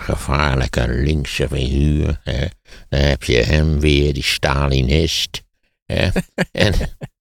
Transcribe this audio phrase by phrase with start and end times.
[0.00, 2.20] gevaarlijke linkse figuur.
[2.22, 2.46] Hè.
[2.88, 5.42] Dan heb je hem weer, die Stalinist.
[5.84, 6.08] Hè.
[6.66, 6.74] en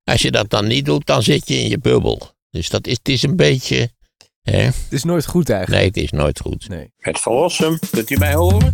[0.03, 2.35] als je dat dan niet doet, dan zit je in je bubbel.
[2.49, 3.91] Dus dat is, het is een beetje.
[4.41, 4.61] Hè.
[4.61, 5.79] Het is nooit goed eigenlijk.
[5.79, 6.69] Nee, het is nooit goed.
[6.69, 6.91] Nee.
[6.97, 8.73] Het verlossen, kunt u mij horen?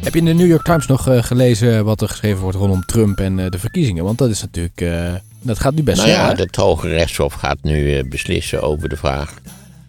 [0.00, 2.84] Heb je in de New York Times nog eh, gelezen wat er geschreven wordt rondom
[2.84, 4.04] Trump en eh, de verkiezingen?
[4.04, 6.22] Want dat is natuurlijk, eh, dat gaat nu best Nou snel.
[6.22, 6.42] ja, hè?
[6.42, 9.38] het Hoge Rechtshof gaat nu eh, beslissen over de vraag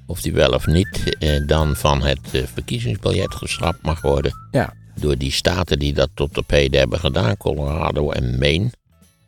[0.05, 4.33] of die wel of niet eh, dan van het eh, verkiezingsbiljet geschrapt mag worden.
[4.51, 4.73] Ja.
[4.95, 8.69] Door die staten die dat tot op heden hebben gedaan, Colorado en Maine.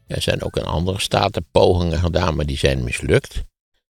[0.07, 3.43] Er zijn ook in andere staten pogingen gedaan, maar die zijn mislukt.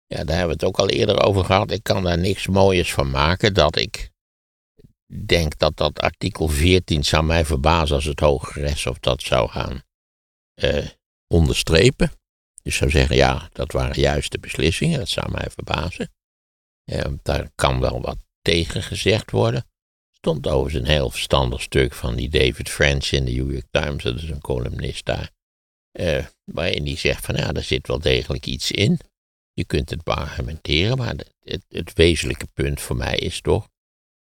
[0.08, 1.72] Ja, daar hebben we het ook al eerder over gehad.
[1.72, 4.10] Ik kan daar niks mooiers van maken dat ik
[5.26, 9.82] denk dat dat artikel 14 zou mij verbazen als het Hoge Rechtshof dat zou gaan
[10.54, 10.86] eh,
[11.28, 12.12] onderstrepen.
[12.68, 16.10] Dus zou zeggen, ja, dat waren juiste beslissingen, dat zou mij verbazen.
[17.24, 19.66] Daar kan wel wat tegen gezegd worden.
[20.12, 24.04] Stond overigens een heel verstandig stuk van die David French in de New York Times,
[24.04, 25.32] dat is een columnist daar.
[25.92, 29.00] eh, waarin die zegt van ja, er zit wel degelijk iets in.
[29.54, 33.68] Je kunt het beargumenteren, maar het, het, het wezenlijke punt voor mij is toch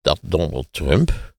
[0.01, 1.34] dat Donald Trump,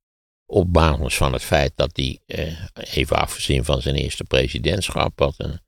[0.46, 5.36] op basis van het feit dat hij, eh, even afgezien van zijn eerste presidentschap, wat
[5.38, 5.60] een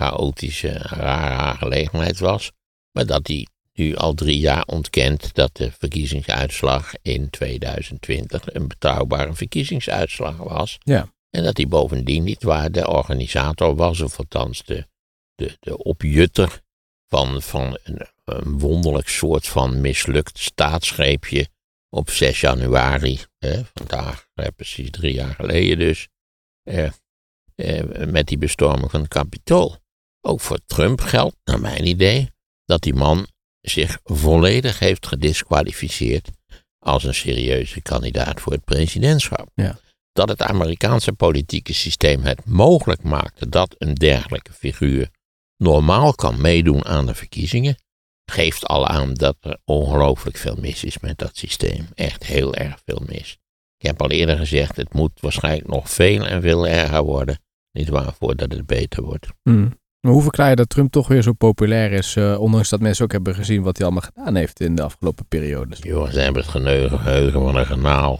[0.00, 2.52] chaotische, rare aangelegenheid was,
[2.92, 9.34] maar dat hij nu al drie jaar ontkent dat de verkiezingsuitslag in 2020 een betrouwbare
[9.34, 10.78] verkiezingsuitslag was.
[10.82, 11.12] Ja.
[11.30, 14.86] En dat hij bovendien niet waar de organisator was, of althans de,
[15.34, 16.60] de, de opjutter
[17.06, 21.48] van, van een, een wonderlijk soort van mislukt staatsgreepje
[21.88, 26.08] op 6 januari, hè, vandaag, eh, precies drie jaar geleden dus,
[26.62, 26.90] eh,
[27.54, 29.76] eh, met die bestorming van het kapitool.
[30.20, 32.30] Ook voor Trump geldt, naar mijn idee,
[32.64, 33.26] dat die man
[33.60, 36.30] zich volledig heeft gedisqualificeerd
[36.78, 39.48] als een serieuze kandidaat voor het presidentschap.
[39.54, 39.78] Ja.
[40.12, 45.10] Dat het Amerikaanse politieke systeem het mogelijk maakte dat een dergelijke figuur
[45.56, 47.76] normaal kan meedoen aan de verkiezingen,
[48.24, 51.88] geeft al aan dat er ongelooflijk veel mis is met dat systeem.
[51.94, 53.38] Echt heel erg veel mis.
[53.76, 57.40] Ik heb al eerder gezegd, het moet waarschijnlijk nog veel en veel erger worden.
[57.72, 59.26] Niet waar, voordat het beter wordt.
[59.42, 59.79] Hmm.
[60.00, 63.04] Maar hoe verklaar je dat Trump toch weer zo populair is, eh, ondanks dat mensen
[63.04, 65.78] ook hebben gezien wat hij allemaal gedaan heeft in de afgelopen periodes?
[65.82, 68.14] Joh, ze hebben het geheugen van een genaal.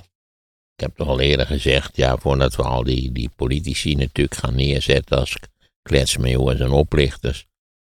[0.75, 4.55] Ik heb toch al eerder gezegd, ja, voordat we al die, die politici natuurlijk gaan
[4.55, 5.37] neerzetten als
[5.83, 7.47] kletsmajoors en oplichters.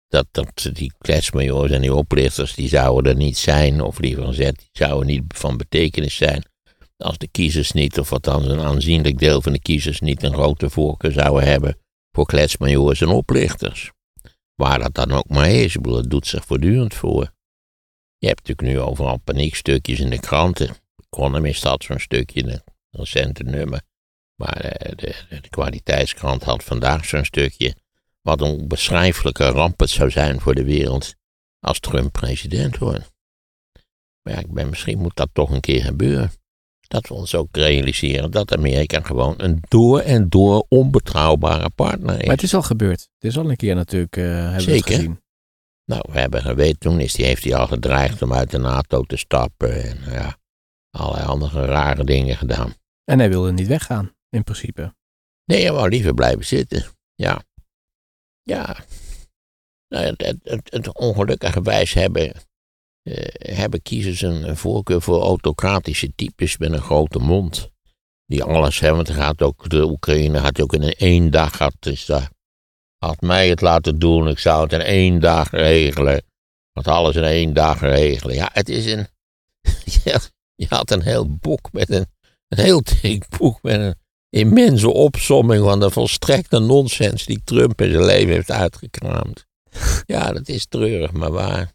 [0.09, 4.59] Dat, dat die kletsmajoors en die oplichters, die zouden er niet zijn, of liever gezegd,
[4.59, 6.43] die zouden niet van betekenis zijn.
[6.97, 10.71] Als de kiezers niet, of althans een aanzienlijk deel van de kiezers niet een grote
[10.71, 11.77] voorkeur zouden hebben
[12.12, 13.93] voor kletsmajoors en oplichters.
[14.55, 17.33] Waar dat dan ook maar is, ik bedoel, het doet zich voortdurend voor.
[18.19, 20.77] Je hebt natuurlijk nu overal paniekstukjes in de kranten.
[21.11, 23.83] Economist had zo'n stukje, een recente nummer.
[24.34, 27.75] Maar eh, de, de, de kwaliteitskrant had vandaag zo'n stukje.
[28.21, 31.15] Wat een onbeschrijfelijke ramp het zou zijn voor de wereld
[31.61, 33.11] als Trump president wordt.
[34.23, 36.33] Maar ja, ik ben, misschien moet dat toch een keer gebeuren.
[36.93, 42.25] Dat we ons ook realiseren dat Amerika gewoon een door en door onbetrouwbare partner is.
[42.27, 43.01] Maar het is al gebeurd.
[43.01, 44.95] Het is al een keer natuurlijk, eh hebben we het Zeker.
[44.95, 45.21] gezien.
[45.85, 49.03] Nou, we hebben geweten, toen is die, heeft hij al gedreigd om uit de NATO
[49.03, 49.83] te stappen.
[49.83, 50.39] En nou ja,
[50.91, 52.75] allerlei andere rare dingen gedaan.
[53.05, 54.95] En hij wilde niet weggaan, in principe.
[55.45, 56.85] Nee, hij wou liever blijven zitten.
[57.15, 57.43] Ja.
[58.43, 58.77] Ja.
[59.89, 62.33] Nou, het, het, het, het ongelukkige wijs hebben,
[63.03, 67.71] eh, hebben kiezers een, voorkeur voor autocratische types met een grote mond.
[68.27, 72.07] Die alles hebben, want gaat ook, de Oekraïne had ook in één dag, had, dus
[72.07, 72.31] daar,
[72.99, 76.23] had mij het laten doen, ik zou het in één dag regelen.
[76.73, 78.35] Had alles in één dag regelen.
[78.35, 79.07] Ja, het is een,
[80.05, 82.07] je had- je had een heel boek met een,
[82.49, 83.95] een heel dik boek met een
[84.31, 89.47] immense opsomming van de volstrekte nonsens die Trump in zijn leven heeft uitgekraamd.
[90.07, 91.73] Ja, dat is treurig, maar waar.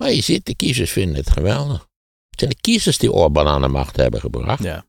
[0.00, 1.80] Maar je ziet, de kiezers vinden het geweldig.
[2.30, 4.62] Het zijn de kiezers die Orbán aan de macht hebben gebracht.
[4.62, 4.86] Ja.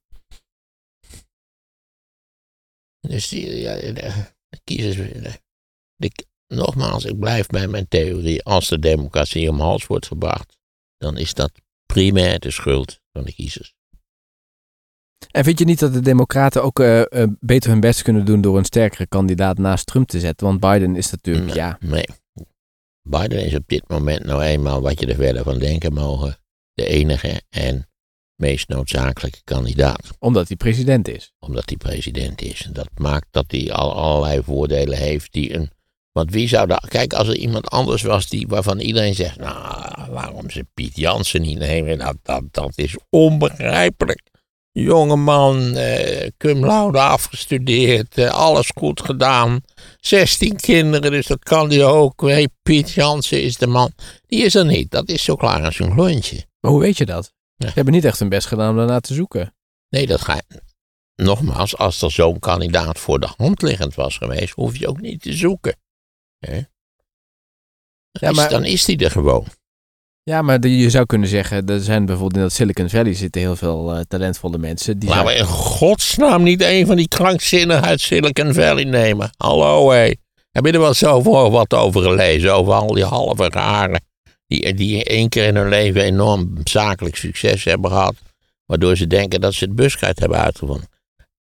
[2.99, 3.93] Dus die, ja, de,
[4.49, 4.95] de kiezers.
[4.95, 5.39] De,
[5.95, 8.43] de- nogmaals, ik blijf bij mijn theorie.
[8.43, 10.57] Als de democratie om hals wordt gebracht,
[10.97, 11.51] dan is dat
[11.85, 13.73] primair de schuld van de kiezers.
[15.31, 18.41] En vind je niet dat de Democraten ook eh, eh, beter hun best kunnen doen
[18.41, 20.47] door een sterkere kandidaat naast Trump te zetten?
[20.47, 22.05] Want Biden is natuurlijk, Nee, ja, Nee.
[23.01, 26.37] Biden is op dit moment nou eenmaal, wat je er verder van denken mogen,
[26.73, 27.87] de enige en
[28.35, 30.09] meest noodzakelijke kandidaat.
[30.19, 31.33] omdat hij president is.
[31.39, 32.65] Omdat hij president is.
[32.65, 35.71] En dat maakt dat hij al allerlei voordelen heeft die een
[36.11, 36.87] Want wie zou dat...
[36.87, 39.37] Kijk, als er iemand anders was die, waarvan iedereen zegt...
[39.37, 44.30] Nou, waarom ze Piet Jansen niet nemen, dat, dat, dat is onbegrijpelijk.
[44.71, 49.61] Jongeman, eh, cum laude afgestudeerd, eh, alles goed gedaan.
[49.99, 52.21] 16 kinderen, dus dat kan hij ook.
[52.21, 53.91] Hey, Piet Jansen is de man.
[54.27, 54.91] Die is er niet.
[54.91, 56.45] Dat is zo klaar als een klontje.
[56.59, 57.33] Maar hoe weet je dat?
[57.55, 57.67] Ja.
[57.67, 59.55] Ze hebben niet echt hun best gedaan om daarna te zoeken.
[59.89, 60.61] Nee, dat ga je.
[61.15, 65.21] Nogmaals, als er zo'n kandidaat voor de hand liggend was geweest, hoef je ook niet
[65.21, 65.75] te zoeken.
[66.39, 66.53] Hè?
[66.53, 66.63] Dan,
[68.11, 69.45] Ja, is, maar- dan is die er gewoon.
[70.23, 73.55] Ja, maar je zou kunnen zeggen, er zijn bijvoorbeeld in dat Silicon Valley zitten heel
[73.55, 74.99] veel eh, talentvolle mensen.
[74.99, 79.29] Die Laten we in godsnaam niet een van die krankzinnigen uit Silicon Valley nemen.
[79.37, 80.13] Hallo hé.
[80.51, 82.53] Heb je er wel zoveel wat over gelezen?
[82.53, 84.03] Over al die halve raren.
[84.47, 88.15] Die, die één keer in hun leven enorm zakelijk succes hebben gehad.
[88.65, 90.89] Waardoor ze denken dat ze het buskruid hebben uitgevonden.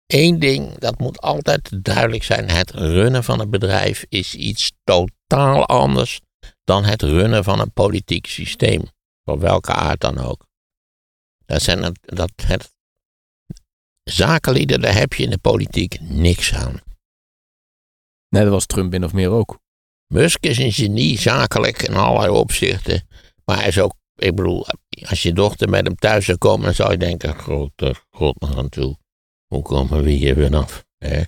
[0.07, 2.50] Eén ding, dat moet altijd duidelijk zijn.
[2.50, 6.19] Het runnen van een bedrijf is iets totaal anders
[6.63, 8.83] dan het runnen van een politiek systeem.
[9.24, 10.45] Van welke aard dan ook.
[11.45, 12.74] Dat zijn het, dat, het
[14.03, 16.80] zakenlieden, daar heb je in de politiek niks aan.
[18.30, 19.59] Nee, dat was Trump min of meer ook.
[20.07, 23.07] Musk is een genie, zakelijk in allerlei opzichten.
[23.45, 24.65] Maar hij is ook, ik bedoel,
[25.09, 28.57] als je dochter met hem thuis zou komen, dan zou je denken, grote god nog
[28.57, 28.98] aan toe.
[29.45, 30.86] Hoe komen we hier weer af?
[30.98, 31.24] Hè?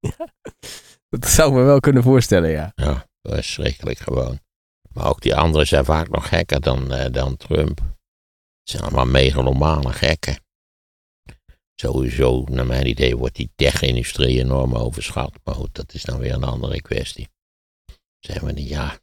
[1.08, 2.72] Dat zou ik me wel kunnen voorstellen, ja.
[2.74, 4.38] Ja, verschrikkelijk gewoon.
[4.92, 7.78] Maar ook die anderen zijn vaak nog gekker dan, eh, dan Trump.
[7.78, 10.36] Het zijn allemaal megalomane gekken.
[11.74, 15.32] Sowieso, naar mijn idee, wordt die tech-industrie enorm overschat.
[15.44, 17.28] Maar goed, dat is dan weer een andere kwestie.
[18.18, 18.98] Zeggen we niet, ja.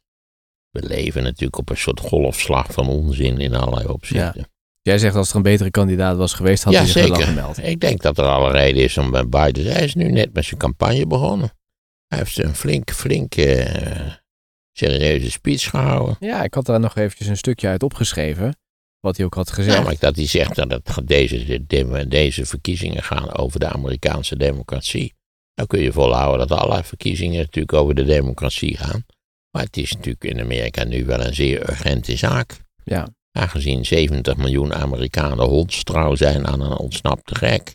[0.70, 4.48] We leven natuurlijk op een soort golfslag van onzin in allerlei opzichten.
[4.82, 7.28] Jij zegt als er een betere kandidaat was geweest, had Ja, hij zich wel zeker.
[7.32, 7.58] gemeld.
[7.58, 9.72] Ik denk dat er alle reden is om bij Biden.
[9.72, 11.50] Hij is nu net met zijn campagne begonnen.
[12.06, 14.12] Hij heeft een flink, flink eh,
[14.72, 16.16] serieuze speech gehouden.
[16.20, 18.56] Ja, ik had daar nog eventjes een stukje uit opgeschreven.
[19.00, 19.76] Wat hij ook had gezegd.
[19.76, 25.14] Namelijk dat hij zegt dat het, deze, de- deze verkiezingen gaan over de Amerikaanse democratie.
[25.54, 29.04] Dan kun je volhouden dat alle verkiezingen natuurlijk over de democratie gaan.
[29.50, 32.60] Maar het is natuurlijk in Amerika nu wel een zeer urgente zaak.
[32.84, 33.08] Ja.
[33.32, 37.74] Aangezien 70 miljoen Amerikanen hondstrouw zijn aan een ontsnapte gek.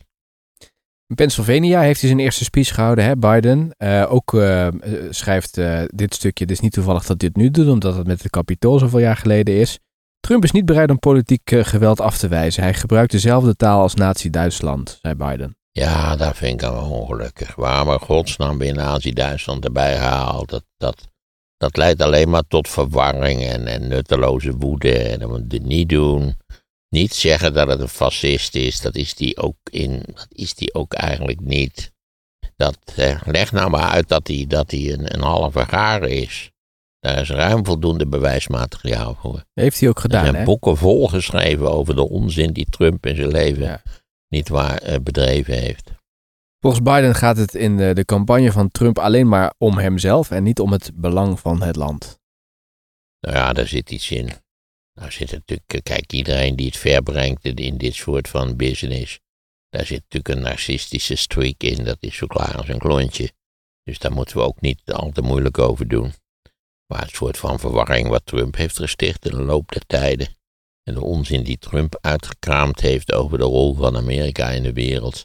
[1.16, 3.74] Pennsylvania heeft hij zijn eerste speech gehouden, hè, Biden.
[3.78, 4.68] Eh, ook eh,
[5.10, 8.22] schrijft eh, dit stukje, het is niet toevallig dat dit nu doet, omdat het met
[8.22, 9.80] het kapitool zoveel jaar geleden is.
[10.20, 12.64] Trump is niet bereid om politiek geweld af te wijzen.
[12.64, 15.56] Hij gebruikt dezelfde taal als Nazi-Duitsland, zei Biden.
[15.72, 17.56] Ja, dat vind ik wel ongelukkig.
[17.56, 20.50] Waarom godsnaam weer Nazi-Duitsland erbij gehaald?
[20.50, 21.08] Dat, dat,
[21.58, 24.98] dat leidt alleen maar tot verwarring en, en nutteloze woede.
[24.98, 26.36] En het niet doen.
[26.96, 28.82] Niet zeggen dat het een fascist is.
[28.82, 31.92] Dat is die ook, in, dat is die ook eigenlijk niet.
[32.56, 36.52] Dat, eh, leg nou maar uit dat hij dat een, een halve gaar is.
[37.00, 39.44] Daar is ruim voldoende bewijsmateriaal voor.
[39.54, 40.44] Heeft hij ook Er gedaan, zijn hè?
[40.44, 43.82] boeken volgeschreven over de onzin die Trump in zijn leven Ja.
[44.28, 45.92] niet waar eh, bedreven heeft.
[46.60, 50.44] Volgens Biden gaat het in de, de campagne van Trump alleen maar om hemzelf en
[50.44, 52.20] niet om het belang van het land.
[53.20, 54.30] Nou ja, daar zit iets in.
[54.94, 59.20] Daar zit natuurlijk, eh, kijk, iedereen die het verbrengt in- dit soort van business,
[59.70, 61.84] daar zit natuurlijk een narcistische streak in.
[61.84, 63.32] Dat is zo klaar als een klontje.
[63.84, 66.14] Dus daar moeten we ook niet al te moeilijk over doen.
[66.88, 70.28] Maar het soort van verwarring wat Trump heeft gesticht in de loop der tijden.
[70.84, 75.24] En de onzin die Trump uitgekraamd heeft over de rol van Amerika in de wereld.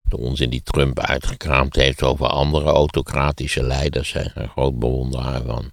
[0.00, 4.14] De onzin die Trump uitgekraamd heeft over andere autocratische leiders.
[4.14, 5.72] Is een groot bewonderaar van.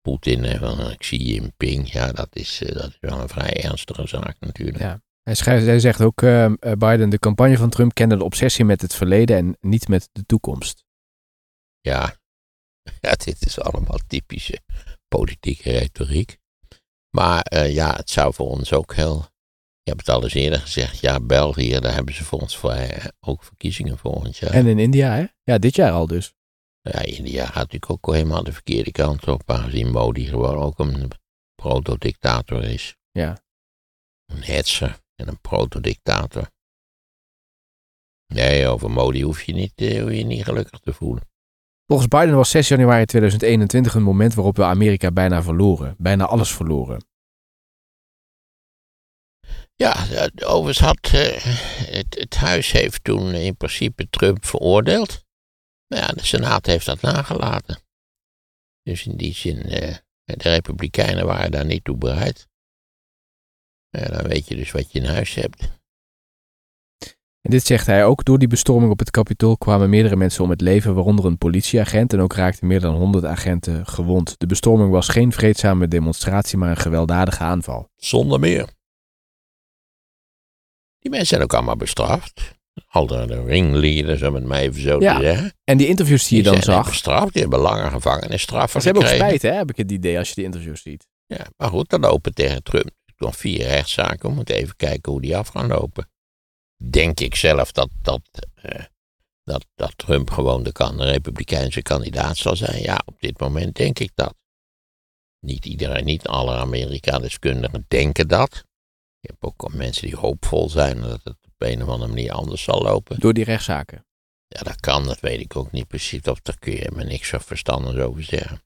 [0.00, 3.64] Poetin en van eh, Xi Jinping, ja, dat is, eh, dat is wel een vrij
[3.64, 4.78] ernstige zaak natuurlijk.
[4.78, 5.00] Ja.
[5.22, 8.82] Hij, schrijft, hij zegt ook, eh, Biden, de campagne van Trump kende de obsessie met
[8.82, 10.84] het verleden en niet met de toekomst.
[11.80, 12.16] Ja.
[13.00, 14.60] ja, dit is allemaal typische
[15.08, 16.38] politieke retoriek.
[17.10, 19.26] Maar ja, het zou voor ons ook heel.
[19.88, 23.44] Ik heb het al eens eerder gezegd, ja, België, daar hebben ze voor, eh, ook
[23.44, 24.50] verkiezingen volgend jaar.
[24.50, 25.24] En in India, hè?
[25.42, 26.34] Ja, dit jaar al dus.
[26.92, 31.10] Ja, India gaat natuurlijk ook helemaal de verkeerde kant op, aangezien Modi gewoon ook een
[31.54, 32.96] protodictator is.
[33.10, 33.38] Ja.
[34.26, 36.50] Een hetser en een protodictator.
[38.34, 41.22] Nee, over Modi hoef je, niet, eh, hoef je niet gelukkig te voelen.
[41.86, 45.94] Volgens Biden was 6 januari 2021 een moment waarop we Amerika bijna verloren.
[45.98, 47.06] Bijna alles verloren.
[49.74, 51.44] Ja, eh, overigens had eh,
[51.94, 55.26] het, het huis heeft toen in principe Trump veroordeeld.
[55.88, 57.78] Maar ja, de Senaat heeft dat nagelaten.
[58.82, 62.48] Dus in die zin, eh, de Republikeinen waren daar niet toe bereid.
[63.88, 65.78] Ja, dan weet je dus wat je in huis hebt.
[67.40, 68.24] En dit zegt hij ook.
[68.24, 72.12] Door die bestorming op het kapitool kwamen meerdere mensen om het leven, waaronder een politieagent.
[72.12, 74.34] En ook raakten meer dan 100 agenten gewond.
[74.38, 77.90] De bestorming was geen vreedzame demonstratie, maar een gewelddadige aanval.
[77.96, 78.68] Zonder meer.
[80.98, 82.57] Die mensen zijn ook allemaal bestraft.
[82.86, 85.52] Al de, de ringleaders, om het maar even zo Ja, te zeggen.
[85.64, 86.88] En die interviews die je dan zag.
[86.88, 90.28] bestraft, die hebben lange gevangenisstraffen Ze hebben ook spijt, hè, heb ik het idee, als
[90.28, 91.06] je die interviews ziet.
[91.26, 94.28] Ja, maar goed, dan lopen tegen Trump nog vier rechtszaken.
[94.28, 96.10] We moeten even kijken hoe die af gaan lopen.
[96.90, 98.20] Denk ik zelf dat, dat,
[98.54, 98.84] eh,
[99.44, 102.82] dat, dat Trump gewoon de, kan, de republikeinse kandidaat zal zijn.
[102.82, 104.34] Ja, op dit moment denk ik dat.
[105.40, 108.64] Niet iedereen, niet alle Amerika-deskundigen denken dat.
[109.20, 112.62] Je hebt ook mensen die hoopvol zijn dat het op een of andere manier anders
[112.62, 113.20] zal lopen.
[113.20, 114.06] Door die rechtszaken.
[114.46, 116.22] Ja, dat kan, dat weet ik ook niet precies.
[116.22, 118.62] Of daar kun je me niks zo verstandigs over zeggen.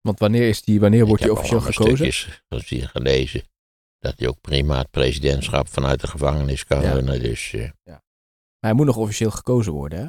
[0.00, 1.94] Want wanneer, is die, wanneer wordt Ik heb officieel al gekozen?
[2.12, 3.42] stukjes van hier gelezen.
[3.98, 6.92] Dat hij ook prima het presidentschap vanuit de gevangenis kan Ja.
[6.92, 7.20] runnen.
[7.22, 8.00] Dus eh, Maar
[8.60, 10.06] hij moet nog officieel gekozen worden, hè?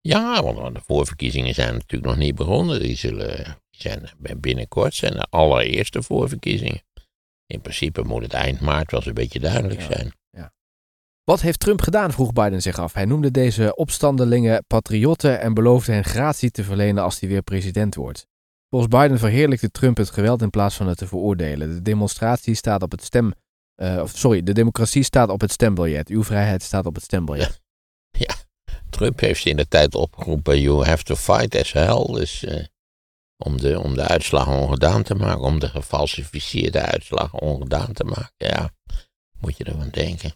[0.00, 2.80] ja, want de voorverkiezingen zijn natuurlijk nog niet begonnen.
[2.80, 3.36] Die, zullen,
[3.70, 6.82] die zijn binnenkort zijn de allereerste voorverkiezingen.
[7.46, 9.86] In principe moet het eind maart wel eens een beetje duidelijk Ja.
[9.86, 10.12] zijn.
[11.24, 12.92] Wat heeft Trump gedaan, vroeg Biden zich af.
[12.92, 17.94] Hij noemde deze opstandelingen patriotten en beloofde hen gratie te verlenen als hij weer president
[17.94, 18.26] wordt.
[18.68, 21.74] Volgens Biden verheerlijkte Trump het geweld in plaats van het te veroordelen.
[21.74, 23.32] De demonstratie staat op het stem...
[23.74, 26.08] eh, of sorry, de democratie staat op het stembiljet.
[26.08, 27.60] Uw vrijheid staat op het stembiljet.
[28.90, 32.04] Trump heeft in de tijd opgeroepen: You have to fight as hell.
[32.06, 32.64] Dus eh,
[33.36, 38.32] om, de, om de uitslag ongedaan te maken, om de gefalsificeerde uitslag ongedaan te maken.
[38.36, 38.70] Ja,
[39.38, 40.32] moet je ervan denken.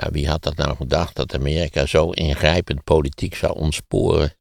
[0.00, 4.32] Ja, wie had dat nou gedacht dat Amerika zo ingrijpend politiek zou ontsporen?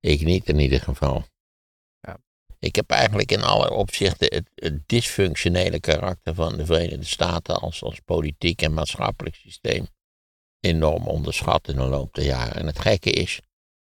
[0.00, 1.24] Ik niet in ieder geval.
[2.00, 2.18] Ja.
[2.58, 7.82] Ik heb eigenlijk in alle opzichten het, het dysfunctionele karakter van de Verenigde Staten als,
[7.82, 9.86] als politiek en maatschappelijk systeem
[10.60, 12.54] enorm onderschat in de loop der jaren.
[12.54, 13.40] En het gekke is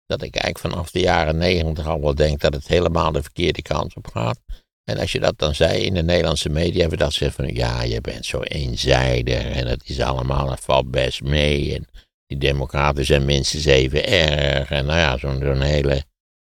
[0.07, 3.63] dat ik eigenlijk vanaf de jaren negentig al wel denk dat het helemaal de verkeerde
[3.63, 4.41] kant op gaat.
[4.85, 7.83] En als je dat dan zei in de Nederlandse media, hebben dat ze van ja,
[7.83, 11.75] je bent zo eenzijdig en het is allemaal, het valt best mee.
[11.75, 11.87] En
[12.27, 14.71] die democraten zijn minstens even erg.
[14.71, 16.05] En nou ja, zo'n zo'n hele,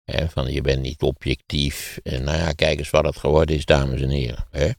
[0.05, 1.99] hè, van je bent niet objectief.
[2.03, 4.47] En nou ja, kijk eens wat het geworden is, dames en heren.
[4.51, 4.71] Hè?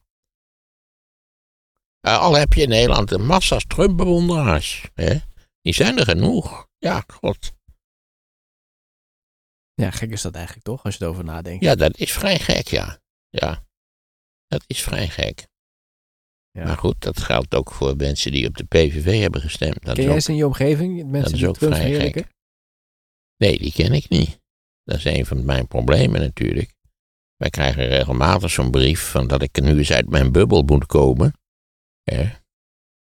[2.07, 4.89] Uh, al heb je in Nederland een massa's Trump-bewonderaars.
[5.62, 6.67] Die zijn er genoeg.
[6.77, 7.51] Ja, god.
[9.74, 11.63] Ja, gek is dat eigenlijk toch, als je erover nadenkt.
[11.63, 13.01] Ja, dat is vrij gek, ja.
[13.40, 13.63] Ja,
[14.48, 15.48] dat is vrij gek.
[16.52, 16.63] Ja.
[16.63, 19.74] Maar goed, dat geldt ook voor mensen die op de PVV hebben gestemd.
[19.74, 21.94] Dat Ken is jij ook, eens in je omgeving dat mensen is die ook vrij
[22.12, 22.28] gek.
[23.38, 24.40] Nee, die ken ik niet.
[24.84, 26.74] Dat is een van mijn problemen natuurlijk.
[27.36, 31.34] Wij krijgen regelmatig zo'n brief van dat ik nu eens uit mijn bubbel moet komen.
[32.04, 32.30] Hè?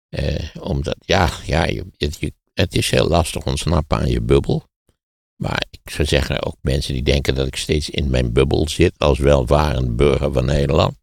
[0.09, 4.67] Eh, omdat, ja, ja je- het is heel lastig ontsnappen aan je bubbel.
[5.37, 8.93] Maar ik zou zeggen, ook mensen die denken dat ik steeds in mijn bubbel zit
[8.97, 10.95] als welvarend burger van Nederland.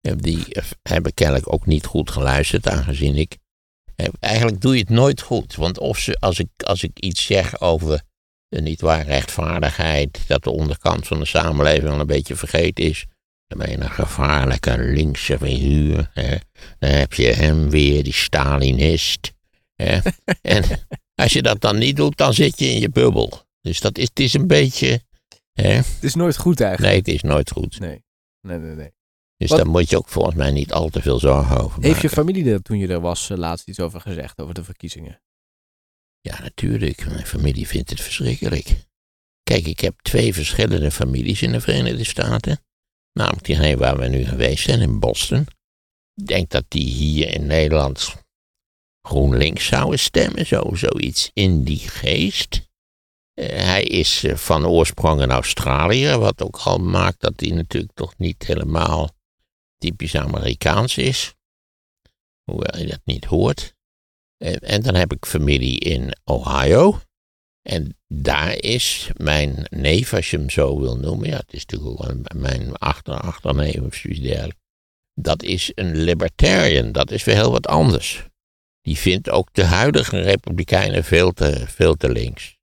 [0.00, 3.36] eh, Die eh, hebben kennelijk ook niet goed geluisterd, aangezien ik.
[3.96, 5.54] eh, Eigenlijk doe je het nooit goed.
[5.54, 8.02] Want of ze, als, ik, als ik iets zeg over
[8.48, 13.06] de niet waar rechtvaardigheid, dat de onderkant van de samenleving al een beetje vergeten is.
[13.46, 16.10] Dan ben je een gevaarlijke linkse figuur.
[16.12, 16.36] Hè?
[16.78, 19.32] Dan heb je hem weer, die Stalinist.
[19.74, 19.98] Hè?
[20.42, 20.64] en
[21.14, 23.46] als je dat dan niet doet, dan zit je in je bubbel.
[23.68, 25.02] Dus dat is, het is een beetje.
[25.52, 25.72] Hè?
[25.72, 26.90] Het is nooit goed eigenlijk.
[26.92, 27.78] Nee, het is nooit goed.
[27.80, 28.04] Nee,
[28.40, 28.74] nee, nee.
[28.74, 28.92] nee.
[29.36, 31.86] Dus Wat- daar moet je ook volgens mij niet al te veel zorgen over Heeft
[32.00, 32.10] je maken.
[32.10, 35.22] familie er toen je er was eh, laatst iets over gezegd, over de verkiezingen?
[36.20, 37.06] Ja, natuurlijk.
[37.06, 38.86] Mijn familie vindt het verschrikkelijk.
[39.42, 42.60] Kijk, ik heb twee verschillende families in de Verenigde Staten.
[43.12, 45.46] Namelijk diegene waar we nu geweest zijn, in Boston.
[46.14, 48.14] Ik denk dat die hier in Nederland
[49.06, 52.67] GroenLinks zouden stemmen, zo, zoiets in die geest.
[53.38, 57.92] Eh, hij is eh, van oorsprong een Australiër, wat ook al maakt dat hij natuurlijk
[57.94, 59.10] toch niet helemaal
[59.76, 61.34] typisch Amerikaans is.
[62.44, 63.74] Hoewel je dat niet hoort.
[64.38, 67.00] En, dan heb ik familie in Ohio.
[67.62, 71.28] En daar is mijn neef, als je hem zo wil noemen.
[71.28, 74.60] Ja, het is natuurlijk ook mijn achter, achterneef of zoiets dergelijks.
[75.14, 76.92] Dat is een libertarian.
[76.92, 78.26] Dat is weer heel wat anders.
[78.80, 82.57] Die vindt ook de huidige republikeinen veel te, veel te links.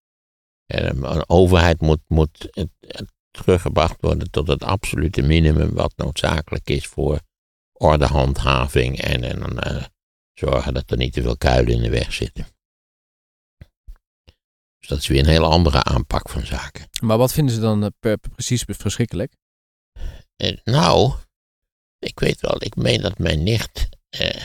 [0.65, 6.69] En een, overheid moet, moet het- het teruggebracht worden tot het absolute minimum wat noodzakelijk
[6.69, 7.19] is voor
[7.73, 9.83] ordehandhaving en, en eh,
[10.33, 12.45] zorgen dat er niet te veel kuilen in de weg zitten.
[14.79, 16.89] Dus dat is weer een hele andere aanpak van zaken.
[17.01, 19.33] Maar wat vinden ze dan eh, per- precies verschrikkelijk?
[20.35, 21.13] Eh, nou,
[21.99, 24.43] ik weet wel, ik meen dat mijn nicht, eh,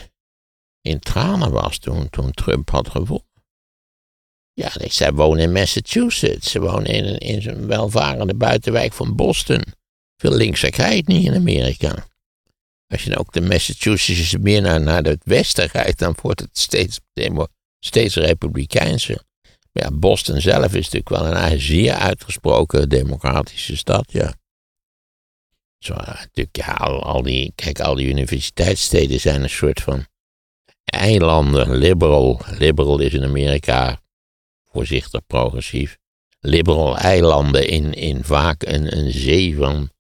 [0.81, 3.29] in tranen was toen, toen Trump had gewonnen.
[4.61, 6.51] Ja, zij wonen in Massachusetts.
[6.51, 9.63] Ze wonen in, in zo'n welvarende buitenwijk van Boston.
[10.17, 12.07] Veel linkser krijg niet in Amerika.
[12.87, 17.01] Als je ook de Massachusetts meer naar, naar het westen rijdt, dan wordt het steeds,
[17.79, 19.23] steeds republikeinser.
[19.73, 24.35] Maar ja, Boston zelf is natuurlijk wel een zeer uitgesproken democratische stad, ja.
[25.79, 30.07] Zo, natuurlijk, ja, al, al, die, kijk, al die universiteitssteden zijn een soort van
[30.85, 31.77] eilanden.
[31.77, 34.01] Liberal, liberal is in Amerika
[34.73, 35.99] voorzichtig progressief.
[36.41, 39.91] Liberal eilanden in, in vaak een, een zee van,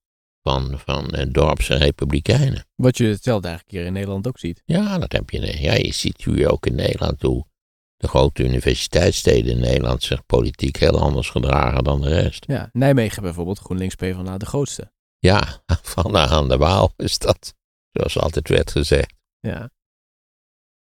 [0.43, 2.67] van, van uh, dorpse republikeinen.
[2.75, 4.63] Wat je hetzelfde eigenlijk hier in Nederland ook ziet.
[4.65, 5.61] Ja, dat heb je.
[5.63, 7.47] Ja, je ziet nu ook in Nederland hoe
[7.97, 12.45] de grote universiteitssteden in Nederland zich politiek heel anders gedragen dan de rest.
[12.47, 14.93] Ja, Nijmegen bijvoorbeeld, GroenLinks PvdA de grootste.
[15.19, 15.63] Ja,
[15.95, 17.55] van aan de Waal is dat,
[17.93, 19.15] zoals altijd werd gezegd.
[19.41, 19.71] Ja.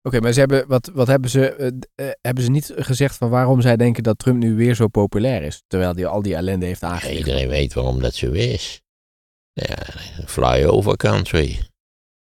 [0.06, 3.30] Oké, maar ze hebben, wat, wat hebben ze, uh, uh, hebben ze niet gezegd van
[3.30, 5.62] waarom zij denken dat Trump nu weer zo populair is?
[5.66, 7.16] Terwijl hij al die ellende heeft aangegeven.
[7.16, 8.82] iedereen weet waarom dat zo is.
[9.52, 9.76] Ja,
[10.26, 11.60] flyover country.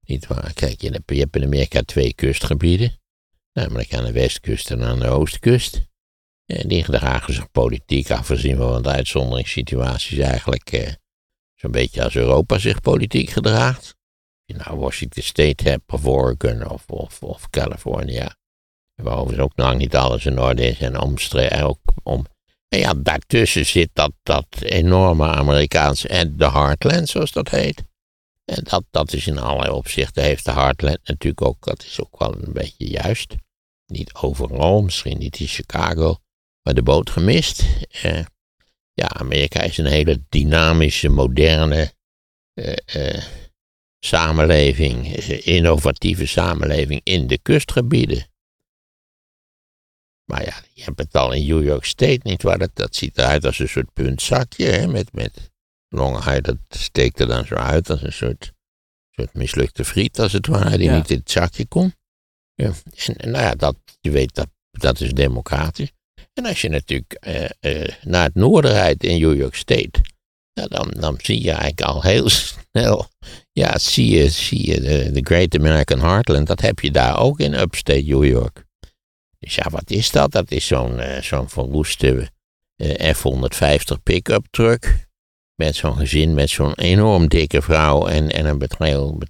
[0.05, 0.53] Niet waar?
[0.53, 2.99] Kijk, je hebt, je hebt in Amerika twee kustgebieden.
[3.53, 5.81] Namelijk aan de westkust en aan de oostkust.
[6.45, 10.93] En die gedragen zich politiek, afgezien van wat uitzonderingssituaties, eigenlijk eh,
[11.55, 13.96] zo'n beetje als Europa zich politiek gedraagt
[14.47, 18.35] je nou Washington State hebt, of Oregon, of, of, of California.
[18.95, 21.61] Waarover ook nog niet alles in orde is en omstreden.
[21.61, 22.25] Ook om,
[22.67, 27.83] en ja, daartussen zit dat, dat enorme Amerikaanse en de Heartland, zoals dat heet.
[28.45, 32.19] En dat, dat is in allerlei opzichten, heeft de Heartland natuurlijk ook, dat is ook
[32.19, 33.35] wel een beetje juist.
[33.85, 36.17] Niet overal, misschien niet in Chicago,
[36.61, 37.63] maar de boot gemist.
[37.89, 38.25] Eh,
[38.93, 41.93] ja, Amerika is een hele dynamische, moderne,
[42.53, 43.23] eh, eh,
[43.99, 48.27] samenleving, innovatieve samenleving in de kustgebieden.
[50.25, 53.17] Maar ja, je hebt het al in New York State niet, waar dat, dat ziet
[53.17, 55.51] eruit als een soort puntzakje, hè, met, met
[55.89, 58.53] Long dat steekt er dan zo uit als een soort,
[59.09, 61.95] soort mislukte friet, als het ware, die niet in het zakje komt.
[62.53, 62.73] Ja.
[63.05, 65.91] En, nou ja, dat, je weet, dat, dat is democratisch.
[66.33, 70.01] En als je natuurlijk eh, eh, naar het noorden rijdt in New York State,
[70.65, 72.29] dan, dan zie je eigenlijk al heel
[72.71, 73.07] snel,
[73.51, 77.59] ja, zie je, zie je de, Great American Heartland, dat heb je daar ook in
[77.59, 78.65] upstate New York.
[79.39, 80.31] Dus ja, wat is dat?
[80.31, 82.29] Dat is zo'n uh, zo'n verwoeste
[82.77, 85.05] uh, F-150 pick-up truck.
[85.55, 88.57] Met zo'n gezin, met zo'n enorm dikke vrouw en, en een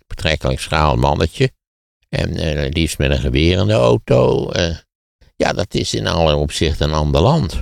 [0.08, 1.52] betrekkelijk schaal mannetje.
[2.10, 4.52] En uh, liefst met een geweer in de auto.
[5.36, 7.62] ja, dat is in alle opzichten een ander land.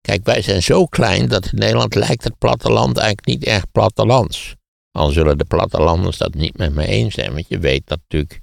[0.00, 4.54] Kijk, wij zijn zo klein dat in Nederland lijkt het platteland eigenlijk niet erg plattelands.
[4.90, 8.40] Al zullen de plattelanders dat niet met me eens zijn, want je weet dat natuurlijk,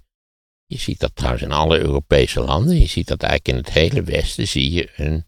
[0.66, 4.04] je ziet dat trouwens in alle Europese landen, je ziet dat eigenlijk in het hele
[4.04, 5.26] Westen, zie je een,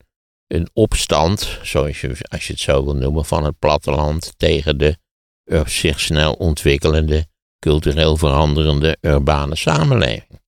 [0.48, 4.98] een opstand, zoals je, als je het zo wil noemen, van het platteland tegen de
[5.66, 7.28] zich snel ontwikkelende,
[7.60, 10.42] cultureel veranderende urbane samenleving.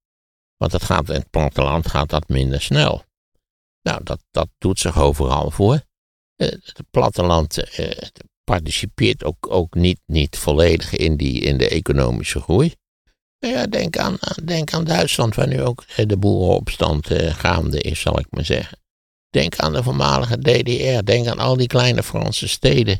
[0.57, 3.03] Want het gaat, in het platteland gaat dat minder snel.
[3.81, 5.81] Nou, dat, dat doet zich overal voor.
[6.35, 8.09] Eh, het platteland eh,
[8.43, 12.73] participeert ook, ook niet, niet volledig in, die, in de economische groei.
[13.37, 18.27] Ja, denk aan, denk aan Duitsland, waar nu ook de boerenopstand gaande is, zal ik
[18.29, 18.79] maar zeggen.
[19.29, 21.03] Denk aan de voormalige DDR.
[21.03, 22.99] Denk aan al die kleine Franse steden.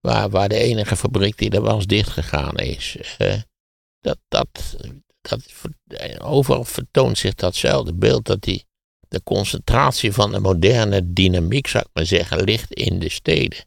[0.00, 2.96] Waar, waar de enige fabriek die er was dichtgegaan is.
[4.00, 4.76] dat, dat,
[5.20, 5.40] dat,
[6.18, 8.67] overal vertoont zich datzelfde beeld dat die
[9.08, 13.66] de concentratie van de moderne dynamiek, zou ik maar zeggen, ligt in de steden.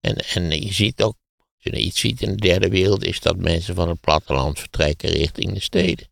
[0.00, 3.36] En, en je ziet ook, als je iets ziet in de derde wereld, is dat
[3.36, 6.08] mensen van het platteland vertrekken richting de steden.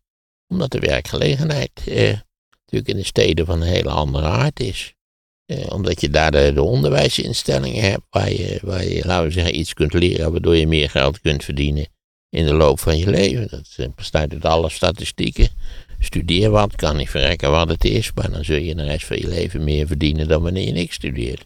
[0.47, 2.19] Omdat de werkgelegenheid eh,
[2.65, 4.93] natuurlijk in de steden van een hele andere aard is.
[5.45, 9.59] Eh, omdat je daar de, de, onderwijsinstellingen hebt waar je, waar je, laten we zeggen,
[9.59, 11.87] iets kunt leren waardoor je meer geld kunt verdienen
[12.29, 13.47] in de loop van je leven.
[13.49, 15.49] Dat eh, bestaat uit alle statistieken.
[16.05, 19.17] Studeer wat, kan niet verrekken wat het is, maar dan zul je de rest van
[19.17, 21.45] je leven meer verdienen dan wanneer je niks studeert.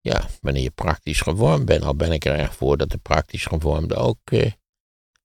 [0.00, 3.44] Ja, wanneer je praktisch gevormd bent, al ben ik er erg voor dat de praktisch
[3.44, 4.50] gevormde ook, eh,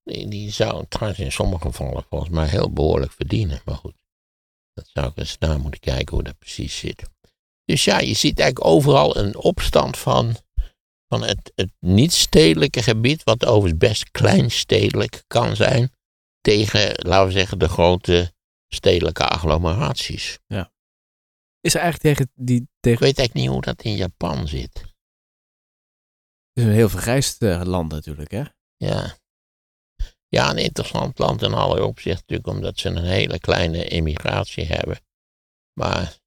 [0.03, 3.62] die, die zou trouwens in sommige gevallen volgens mij heel behoorlijk verdienen.
[3.65, 3.95] Maar goed,
[4.73, 7.03] dat zou ik eens naar moeten kijken hoe dat precies zit.
[7.65, 10.36] Dus ja, je ziet eigenlijk overal een opstand van,
[11.07, 15.91] van het, het niet-stedelijke gebied, wat overigens best kleinstedelijk kan zijn,
[16.41, 18.36] tegen, laten we zeggen, de grote
[18.67, 20.39] stedelijke agglomeraties.
[20.47, 20.71] Ja.
[21.60, 22.67] Is er eigenlijk tegen die...
[22.80, 22.99] Tegen...
[22.99, 24.80] Ik weet eigenlijk niet hoe dat in Japan zit.
[26.53, 28.43] Het is een heel vergrijsd uh, land natuurlijk, hè?
[28.75, 29.17] Ja.
[30.27, 34.99] Ja, een interessant land in alle opzichten natuurlijk, omdat ze een hele kleine immigratie hebben.
[35.80, 36.17] Maar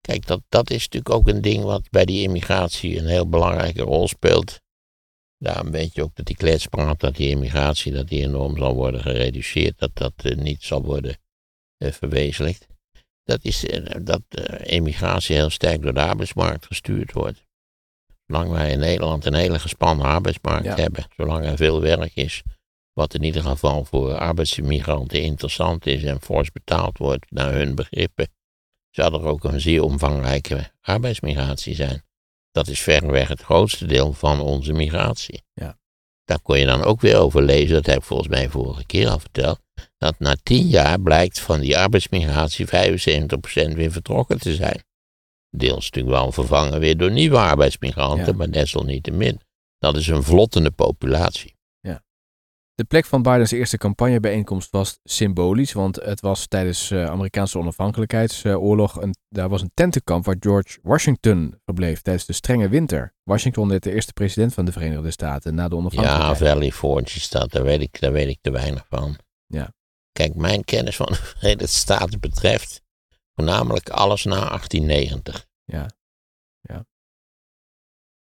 [0.00, 3.82] kijk, dat, dat is natuurlijk ook een ding wat bij die immigratie een heel belangrijke
[3.82, 4.60] rol speelt.
[5.38, 8.74] Daarom weet je ook dat die klets praat dat die immigratie dat die enorm zal
[8.74, 11.18] worden gereduceerd, dat dat eh, niet zal worden
[11.78, 12.66] verwezenlijkt.
[13.24, 14.22] Dat is uh, dat
[14.62, 17.44] immigratie heel sterk door de arbeidsmarkt gestuurd wordt.
[18.26, 20.74] Zolang wij in Nederland een hele gespannen arbeidsmarkt ja.
[20.74, 22.42] hebben, zolang er veel werk is,
[22.92, 28.28] wat in ieder geval voor arbeidsimmigranten interessant is en fors betaald wordt naar hun begrippen,
[28.90, 32.04] zou er ook een zeer omvangrijke arbeidsmigratie zijn.
[32.50, 35.42] Dat is verreweg het grootste deel van onze migratie.
[35.54, 35.78] Ja.
[36.24, 39.08] Daar kon je dan ook weer over lezen, dat heb ik volgens mij vorige keer
[39.08, 39.60] al verteld,
[39.98, 42.70] dat na tien jaar blijkt van die arbeidsmigratie 75%
[43.74, 44.84] weer vertrokken te zijn.
[45.50, 48.32] Deels natuurlijk wel vervangen weer door nieuwe arbeidsmigranten, ja.
[48.32, 49.40] maar desalniettemin.
[49.78, 51.56] Dat is een vlottende populatie.
[52.76, 57.58] De plek van Bidens eerste campagnebijeenkomst was symbolisch, want het was tijdens de uh, Amerikaanse
[57.58, 59.02] onafhankelijkheidsoorlog.
[59.02, 63.14] Een, daar was een tentenkamp waar George Washington verbleef tijdens de strenge winter.
[63.22, 66.38] Washington werd de eerste president van de Verenigde Staten na de onafhankelijkheid.
[66.38, 69.16] Ja, Valley Forge is dat, daar weet, ik, daar weet ik te weinig van.
[69.46, 69.72] Ja.
[70.16, 72.82] Kijk, mijn kennis van de Verenigde Staten betreft
[73.34, 75.46] voornamelijk alles na 1890.
[75.64, 75.90] Ja.
[76.60, 76.84] Ja.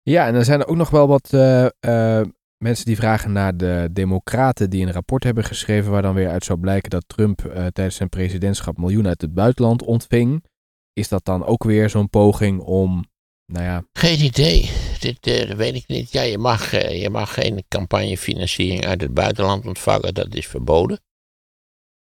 [0.02, 2.22] Ja, en er zijn er ook nog wel wat uh, uh,
[2.58, 6.44] mensen die vragen naar de Democraten die een rapport hebben geschreven waar dan weer uit
[6.44, 10.46] zou blijken dat Trump uh, tijdens zijn presidentschap miljoenen uit het buitenland ontving.
[10.94, 13.06] Is dat dan ook weer zo'n poging om,
[13.46, 13.86] nou ja...
[13.94, 14.70] Geen idee.
[15.00, 16.12] Dit weet ik niet.
[16.12, 20.14] Ja, je mag, je mag geen campagnefinanciering uit het buitenland ontvangen.
[20.14, 21.00] Dat is verboden.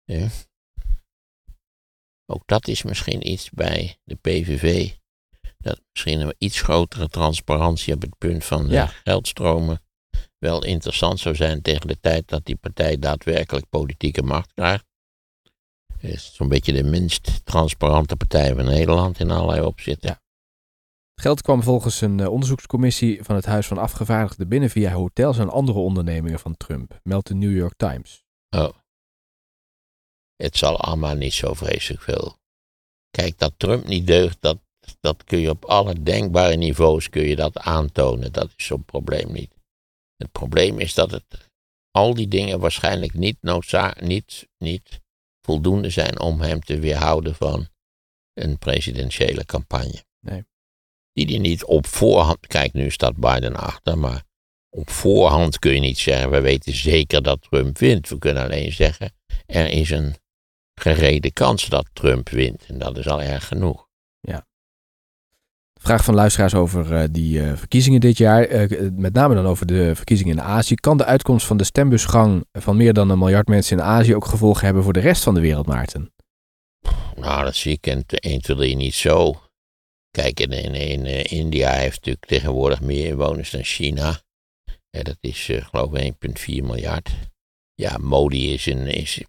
[0.04, 0.28] Ja.
[2.26, 4.92] Ook dat is misschien iets bij de PVV.
[5.58, 8.86] Dat misschien een iets grotere transparantie op het punt van Ja.
[8.86, 9.82] geldstromen
[10.38, 14.84] wel interessant zou zijn tegen de tijd dat die partij daadwerkelijk politieke macht krijgt.
[15.96, 20.08] Het is zo'n beetje de minst transparante partij van Nederland in allerlei opzichten.
[20.08, 20.22] Ja.
[21.14, 25.38] Het geld kwam volgens een uh, onderzoekscommissie van het Huis van Afgevaardigden binnen via hotels
[25.38, 28.24] en andere ondernemingen van Trump, meldt de New York Times.
[28.56, 28.68] Oh.
[30.44, 32.36] Het zal allemaal niet zo vreselijk veel.
[33.10, 34.58] Kijk, dat Trump niet deugt, dat,
[35.00, 38.32] dat kun je op alle denkbare niveaus kun je dat aantonen.
[38.32, 39.54] Dat is zo'n probleem niet.
[40.16, 41.50] Het probleem is dat het
[41.90, 45.00] al die dingen waarschijnlijk niet, noodza- niet, niet
[45.46, 47.68] voldoende zijn om hem te weerhouden van
[48.32, 50.04] een presidentiële campagne.
[50.20, 50.44] Nee.
[51.12, 54.24] Die die niet op voorhand, kijk nu staat Biden achter, maar
[54.70, 58.08] op voorhand kun je niet zeggen, we weten zeker dat Trump wint.
[58.08, 59.12] We kunnen alleen zeggen,
[59.46, 60.14] er is een
[60.74, 62.66] gerede kans dat Trump wint.
[62.66, 63.84] En dat is al erg genoeg.
[65.84, 68.50] Vraag van luisteraars over uh, die uh, verkiezingen dit jaar.
[68.50, 70.74] Uh, met name dan over de verkiezingen in Azië.
[70.74, 74.24] Kan de uitkomst van de stembusgang van meer dan een miljard mensen in Azië ook
[74.24, 76.12] gevolgen hebben voor de rest van de wereld, Maarten?
[77.16, 79.40] Nou, dat zie ik in 1, 2, 3 niet zo.
[80.10, 84.20] Kijk, in, in, in India heeft natuurlijk tegenwoordig meer inwoners dan China.
[84.90, 87.10] Ja, dat is geloof ik 1,4 miljard.
[87.74, 89.22] Ja, Modi is, een, is,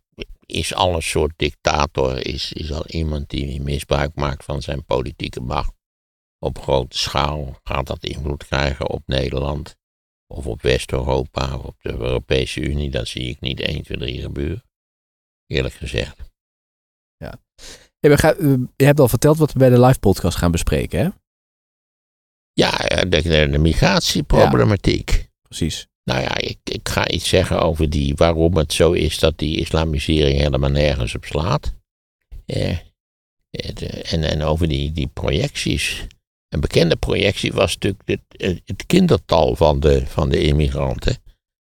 [0.45, 2.25] is al een soort dictator.
[2.25, 5.73] Is, is al iemand die misbruik maakt van zijn politieke macht
[6.45, 9.75] op grote schaal gaat dat invloed krijgen op Nederland
[10.27, 12.89] of op West-Europa of op de Europese Unie.
[12.89, 14.63] Dat zie ik niet 1, 2, 3 gebeuren.
[15.47, 16.17] Eerlijk gezegd.
[17.17, 17.39] Ja.
[17.99, 21.09] Gaan, je hebt al verteld wat we bij de live podcast gaan bespreken, hè?
[22.53, 22.71] Ja,
[23.03, 25.09] de, de, de migratieproblematiek.
[25.09, 25.87] Ja, precies.
[26.05, 29.59] Nou ja, ik, ik ga iets zeggen over die, waarom het zo is dat die
[29.59, 31.73] islamisering helemaal nergens op slaat.
[32.45, 32.77] Eh,
[34.11, 36.07] en, en over die, die projecties.
[36.49, 41.17] Een bekende projectie was natuurlijk het, het kindertal van de, van de immigranten.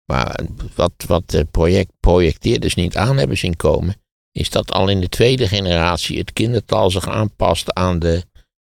[0.06, 0.40] Maar
[0.76, 3.96] wat, wat de project, projecteerders niet aan hebben zien komen,
[4.32, 8.24] is dat al in de tweede generatie het kindertal zich aanpast aan de,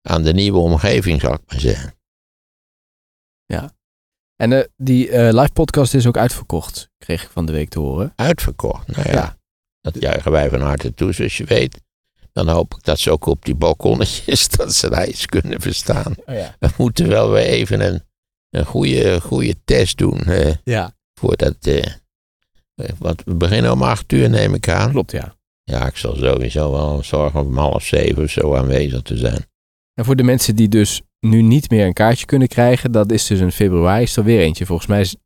[0.03, 1.94] aan de nieuwe omgeving, zou ik maar zeggen.
[3.44, 3.72] Ja.
[4.44, 7.78] En uh, die uh, live podcast is ook uitverkocht, kreeg ik van de week te
[7.78, 8.12] horen.
[8.16, 9.14] Uitverkocht, nou ja.
[9.14, 9.37] ja.
[9.80, 11.80] Dat juichen wij van harte toe, zoals je weet.
[12.33, 16.14] Dan hoop ik dat ze ook op die balkonnetjes, dat ze daar iets kunnen verstaan.
[16.26, 16.57] Oh ja.
[16.59, 18.02] We moeten wel weer even een,
[18.50, 20.20] een goede, goede test doen.
[20.26, 20.94] Uh, ja.
[21.20, 21.87] Voordat, uh,
[22.98, 24.90] want we beginnen om acht uur neem ik aan.
[24.90, 25.37] Klopt, ja.
[25.62, 29.46] Ja, ik zal sowieso wel zorgen om half zeven of zo aanwezig te zijn.
[29.94, 33.26] En voor de mensen die dus nu niet meer een kaartje kunnen krijgen, dat is
[33.26, 34.66] dus in februari, is er weer eentje.
[34.66, 35.16] Volgens mij is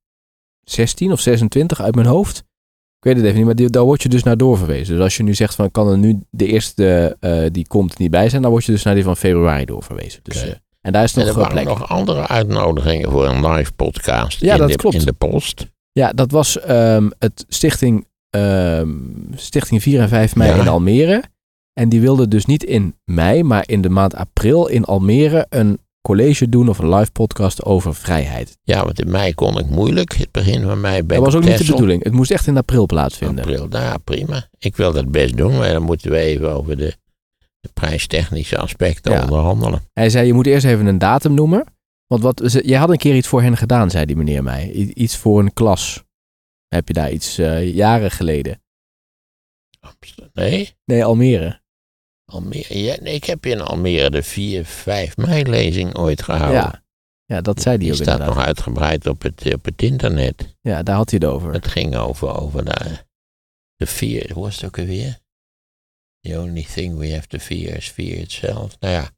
[0.64, 2.38] 16 of 26 uit mijn hoofd.
[2.98, 4.94] Ik weet het even niet, maar die, daar word je dus naar doorverwezen.
[4.94, 8.11] Dus als je nu zegt van kan er nu de eerste uh, die komt niet
[8.11, 10.20] bij zijn, dan word je dus naar die van februari doorverwezen.
[10.22, 10.46] Dus, Oké.
[10.46, 14.40] uh, en daar is nog En er waren nog andere uitnodigingen voor een live podcast
[14.40, 14.96] Ja, in, dat de, klopt.
[14.96, 15.66] in de post.
[15.92, 18.88] Ja, dat was ehm, het stichting, ehm,
[19.34, 20.61] stichting 4 en 5 mei Ja.
[20.61, 21.22] in Almere.
[21.72, 25.78] En die wilde dus niet in mei, maar in de maand april in Almere een
[26.00, 28.58] college doen of een live podcast over vrijheid.
[28.62, 30.14] Ja, want in mei kon ik moeilijk.
[30.14, 32.04] Het begin van mei ben dat was ook niet de bedoeling.
[32.04, 33.44] Het moest echt in april plaatsvinden.
[33.44, 34.48] April, nou ja, prima.
[34.58, 36.96] Ik wil dat best doen, maar dan moeten we even over de,
[37.61, 39.22] de prijstechnische aspecten Ja.
[39.22, 39.82] onderhandelen.
[39.92, 41.64] Hij zei, je moet eerst even een datum noemen.
[42.06, 44.70] Want wat, jij had een keer iets voor hen gedaan, zei die meneer mij.
[44.72, 46.02] Iets voor een klas.
[46.68, 48.62] Heb je daar iets eh, jaren geleden?
[50.32, 50.72] Nee?
[50.84, 51.61] Nee, Almere.
[52.28, 52.78] Almere.
[52.82, 56.60] Ja, ik heb in Almere de 4, 5 mei lezing ooit gehouden.
[56.62, 56.82] Ja.
[57.24, 58.36] ja, dat zei hij Die ook staat inderdaad.
[58.36, 60.56] nog uitgebreid op het, op het internet.
[60.60, 61.52] Ja, daar had hij het over.
[61.52, 62.98] Het ging over, over de,
[63.76, 64.32] de fear.
[64.32, 65.18] Hoe was het ook alweer?
[66.20, 68.76] The only thing we have to fear is fear itself.
[68.80, 69.10] Nou ja,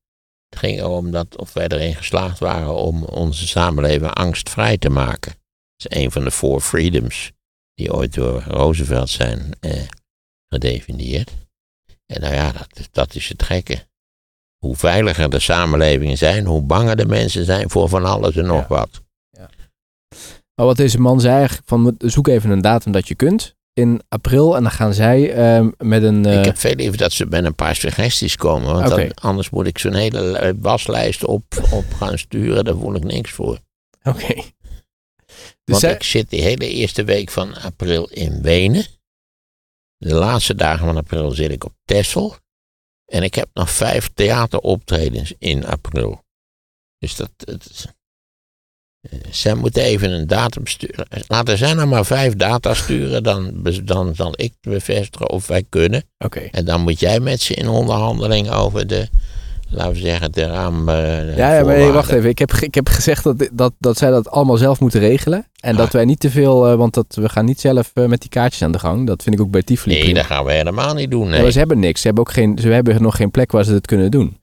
[0.48, 5.32] het ging om dat of wij erin geslaagd waren om onze samenleving angstvrij te maken.
[5.76, 7.32] Dat is een van de four freedoms
[7.74, 9.82] die ooit door Roosevelt zijn eh,
[10.48, 11.30] gedefinieerd.
[12.10, 13.86] En nou ja, dat, dat is het gekke.
[14.58, 18.60] Hoe veiliger de samenlevingen zijn, hoe banger de mensen zijn voor van alles en nog
[18.60, 18.66] Ja.
[18.68, 19.02] wat.
[20.54, 23.54] Maar wat deze man zei, eigenlijk van zoek even een datum dat je kunt.
[23.72, 26.26] In april en dan gaan zij ehm, met een...
[26.26, 28.74] eh, Ik heb veel liever dat ze met een paar suggesties komen.
[28.74, 32.64] Want dan, anders moet ik zo'n hele eh, waslijst op, op gaan sturen.
[32.64, 33.58] Daar voel ik niks voor.
[34.02, 34.34] Oké.
[34.34, 34.44] Dus
[35.64, 38.84] Want zij- ik zit die hele eerste week van april in Wenen.
[40.02, 42.36] De laatste dagen van april zit ik op Texel.
[43.12, 46.22] En ik heb nog vijf theateroptredens in april.
[46.98, 47.30] Dus dat...
[47.44, 47.94] het,
[49.10, 51.06] eh, zij moeten even een datum sturen.
[51.26, 53.22] Laten zij nou maar vijf data sturen.
[53.22, 56.04] Dan, dan zal ik bevestigen of wij kunnen.
[56.18, 56.40] Oké.
[56.40, 59.08] En dan moet jij met ze in onderhandeling over de,
[59.68, 60.88] laten we zeggen, de raam.
[60.88, 62.28] eh, Ja, ja, maar nee, wacht even.
[62.28, 65.49] Ik heb, ik heb gezegd dat, dat, dat zij dat allemaal zelf moeten regelen.
[65.60, 65.78] En Ah.
[65.78, 68.30] dat wij niet te veel, eh, want dat, we gaan niet zelf eh, met die
[68.30, 69.06] kaartjes aan de gang.
[69.06, 70.18] Dat vind ik ook bij Tivoli Nee, prima.
[70.18, 71.28] dat gaan we helemaal niet doen.
[71.28, 71.52] Nee.
[71.52, 72.00] ze hebben niks.
[72.00, 74.38] Ze hebben ook geen, ze hebben nog geen plek waar ze het kunnen doen.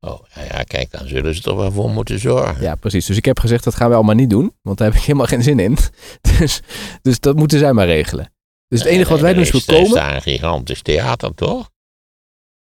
[0.00, 2.62] Oh, ja, ja, kijk, dan zullen ze toch wel voor moeten zorgen.
[2.62, 3.06] Ja, precies.
[3.06, 4.52] Dus ik heb gezegd dat gaan we allemaal niet doen.
[4.62, 5.76] Want daar heb ik helemaal geen zin in.
[6.38, 6.60] Dus,
[7.02, 8.32] dus dat moeten zij maar regelen.
[8.68, 9.94] Dus het enige wat wij doen is we Er is komen.
[9.94, 11.70] daar een gigantisch theater, toch?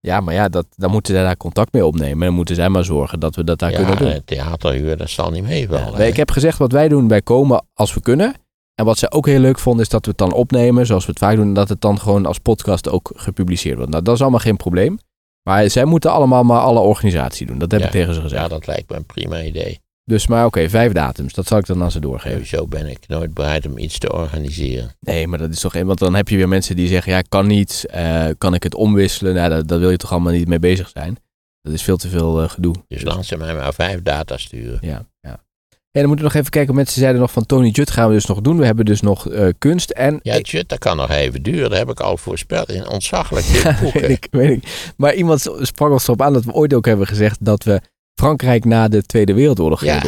[0.01, 2.19] Ja, maar ja, dat, dan moeten zij daar contact mee opnemen.
[2.19, 4.21] En dan moeten zij maar zorgen dat we dat daar ja, kunnen doen.
[4.25, 5.91] theaterhuur, dat zal niet meevallen.
[5.91, 8.33] Ja, nee, ik heb gezegd wat wij doen, wij komen als we kunnen.
[8.75, 11.09] En wat zij ook heel leuk vonden, is dat we het dan opnemen, zoals we
[11.11, 11.47] het vaak doen.
[11.47, 13.91] En dat het dan gewoon als podcast ook gepubliceerd wordt.
[13.91, 14.99] Nou, dat is allemaal geen probleem.
[15.43, 17.57] Maar zij moeten allemaal maar alle organisatie doen.
[17.57, 17.85] Dat heb Ja.
[17.85, 18.41] ik tegen ze gezegd.
[18.41, 19.79] Ja, dat lijkt me een prima idee.
[20.09, 21.33] Dus maar oké, vijf datums.
[21.33, 22.45] Dat zal ik dan aan ze doorgeven.
[22.45, 24.91] Sowieso ben ik nooit bereid om iets te organiseren.
[24.99, 25.73] Nee, maar dat is toch...
[25.73, 27.85] Want dan heb je weer mensen die zeggen, ja, kan niet.
[27.89, 29.33] eh, kan ik het omwisselen?
[29.33, 31.17] Nou, daar, daar wil je toch allemaal niet mee bezig zijn.
[31.61, 32.75] Dat is veel te veel eh, gedoe.
[32.87, 34.77] Dus laat ze mij maar vijf data sturen.
[34.81, 35.43] Ja, ja.
[35.91, 36.75] En dan moeten we nog even kijken.
[36.75, 38.57] Mensen zeiden nog van Tony Judd gaan we dus nog doen.
[38.57, 40.19] We hebben dus nog eh, kunst en...
[40.21, 41.69] Ja, shit, dat kan nog even duren.
[41.69, 44.93] Dat heb ik al voorspeld in ontzaglijk Ja, weet ik, weet ik.
[44.97, 47.81] Maar iemand sprak ons erop aan dat we ooit ook hebben gezegd dat we
[48.19, 50.03] Frankrijk na de Tweede Wereldoorlog Ja.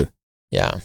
[0.48, 0.80] Ja.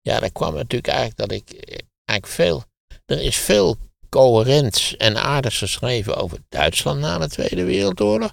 [0.00, 1.64] ja, dat kwam natuurlijk eigenlijk dat ik
[2.04, 2.64] eigenlijk veel.
[3.04, 3.76] Er is veel
[4.08, 8.32] coherents en aardigs geschreven over Duitsland na de Tweede Wereldoorlog.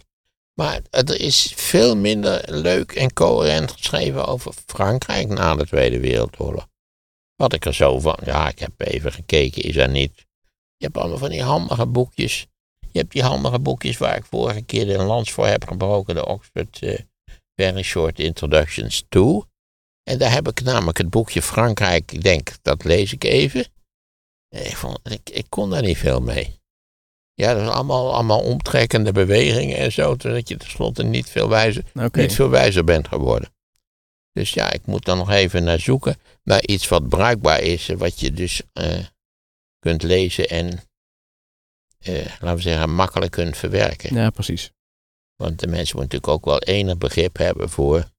[0.53, 6.67] Maar er is veel minder leuk en coherent geschreven over Frankrijk na de Tweede Wereldoorlog.
[7.35, 10.15] Wat ik er zo van, ja, ik heb even gekeken, is er niet.
[10.77, 12.47] Je hebt allemaal van die handige boekjes.
[12.91, 16.25] Je hebt die handige boekjes waar ik vorige keer de lans voor heb gebroken, de
[16.25, 16.99] Oxford eh,
[17.59, 19.43] Very Short Introductions to.
[20.03, 23.65] En daar heb ik namelijk het boekje Frankrijk, ik denk, dat lees ik even.
[24.49, 26.59] En Ik, vond, ik, ik kon daar niet veel mee.
[27.33, 31.83] Ja, dat is allemaal, allemaal omtrekkende bewegingen en zo, zodat je tenslotte niet veel, wijzer,
[32.11, 33.49] niet veel wijzer bent geworden.
[34.31, 38.19] Dus ja, ik moet dan nog even naar zoeken naar iets wat bruikbaar is, wat
[38.19, 39.05] je dus eh,
[39.79, 40.79] kunt lezen en,
[41.99, 44.15] eh, laten we zeggen, makkelijk kunt verwerken.
[44.15, 44.71] Ja, precies.
[45.43, 48.09] Want de mensen moeten natuurlijk ook wel enig begrip hebben voor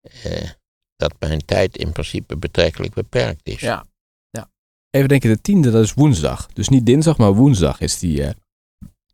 [0.00, 0.50] eh,
[0.96, 3.60] dat mijn tijd in principe betrekkelijk beperkt is.
[3.60, 3.86] Ja.
[4.30, 4.50] ja.
[4.90, 6.46] Even denken, de tiende, dat is woensdag.
[6.46, 8.34] Dus niet dinsdag, maar woensdag is die eh,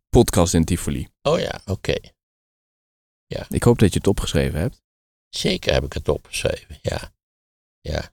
[0.09, 1.09] podcast in Tivoli.
[1.23, 1.95] Oh ja, oké.
[3.49, 4.83] Ik hoop dat je het opgeschreven hebt.
[5.29, 7.13] Zeker heb ik het opgeschreven, ja.
[7.81, 8.13] Ja.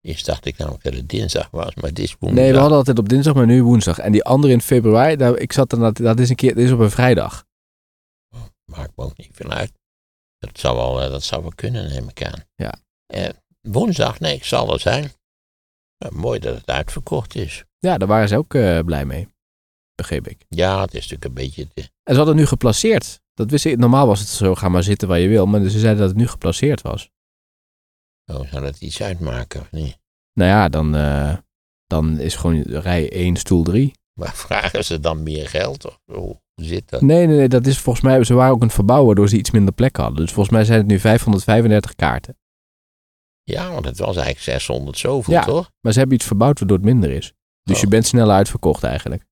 [0.00, 2.44] Eerst dacht ik namelijk dat het dinsdag was, maar het is woensdag.
[2.44, 3.98] Nee, we hadden altijd op dinsdag, maar nu woensdag.
[3.98, 6.72] En die andere in februari, daar, ik zat er, dat is een keer, dat is
[6.72, 7.46] op een vrijdag.
[8.70, 9.72] Maakt me ook niet veel uit.
[10.38, 12.44] Dat zou wel, eh, dat zou wel kunnen, neem ik aan.
[12.54, 12.74] Ja.
[13.06, 13.28] Eh,
[13.60, 15.12] woensdag, nee, ik zal er zijn.
[15.96, 17.64] Ja, mooi dat het uitverkocht is.
[17.78, 19.28] Ja, daar waren ze ook eh, blij mee.
[19.94, 20.44] Begreep ik.
[20.48, 21.68] Ja, het is natuurlijk een beetje...
[21.68, 23.20] Te, En ze hadden nu geplaceerd.
[23.34, 25.46] Dat wist ik, normaal was het zo, ga maar zitten waar je wil.
[25.46, 27.10] Maar ze zeiden dat het nu geplaceerd was.
[28.32, 29.98] oh, zou dat iets uitmaken of niet?
[30.32, 31.36] Nou ja, dan, eh,
[31.86, 33.92] Dan is gewoon rij 1, stoel 3.
[34.20, 35.84] Maar vragen ze dan meer geld?
[35.86, 37.00] Of hoe zit dat?
[37.00, 39.50] Nee, nee, nee, dat is volgens mij, ze waren ook een verbouwen waardoor ze iets
[39.50, 40.16] minder plek hadden.
[40.16, 42.36] Dus volgens mij zijn het nu 535 kaarten.
[43.42, 45.44] Ja, want het was eigenlijk 600 zoveel, Ja.
[45.44, 45.70] toch?
[45.80, 47.32] Maar ze hebben iets verbouwd waardoor het minder is.
[47.62, 47.82] Dus Oh.
[47.82, 49.24] je bent sneller uitverkocht eigenlijk.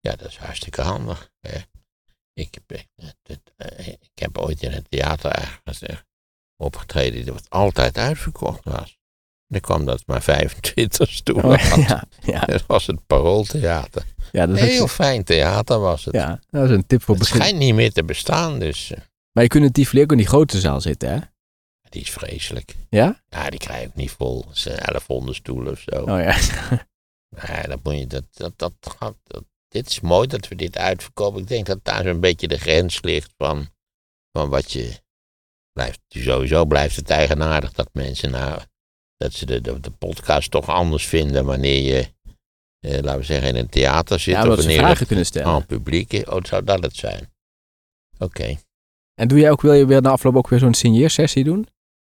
[0.00, 1.30] Ja, dat is hartstikke handig.
[2.32, 3.52] Ik, heb, eh, het-
[4.00, 5.96] ik heb ooit in het theater eh,
[6.56, 8.98] opgetreden dat het altijd uitverkocht was.
[9.46, 14.04] Dan kwam dat maar 25 stoelen Oh, ja, ja, Dat was het Parooltheater.
[14.34, 16.14] Ja, dat is heel fijn theater was het.
[16.14, 17.40] ja, dat is een tip voor het begin.
[17.40, 18.98] schijnt niet meer te bestaan, dus eh,
[19.32, 21.18] Maar je kunt in Tivoli ook in die grote zaal zitten, hè?
[21.88, 22.74] die is vreselijk.
[22.88, 23.22] Ja?
[23.28, 24.44] Ja, die krijg ook niet vol.
[24.48, 26.00] Het zijn 1100 stoelen of zo.
[26.02, 26.36] Oh ja.
[27.48, 30.76] Nee, dat moet je, dat, dat, dat, gaat- dat- dit is mooi dat we dit
[30.78, 31.40] uitverkopen.
[31.40, 33.68] Ik denk dat daar zo'n beetje de grens ligt van,
[34.32, 34.92] van wat je
[35.72, 36.00] blijft.
[36.08, 38.60] Sowieso blijft het eigenaardig dat mensen nou,
[39.16, 42.13] dat ze de, de, de podcast toch anders vinden wanneer je,
[42.84, 44.34] eh, laten we zeggen, in een theater zit.
[44.34, 45.48] Ja, of ze vragen het kunnen stellen.
[45.48, 46.22] aan publiek.
[46.30, 47.32] Oh, zou dat het zijn?
[48.18, 48.56] Oké.
[49.14, 51.66] En doe jij ook, wil je weer na afloop ook weer zo'n signeersessie doen?